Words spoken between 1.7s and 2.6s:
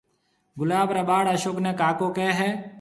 ڪاڪو ڪيَ ھيََََ